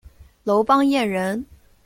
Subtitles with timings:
[0.45, 1.45] 楼邦彦人。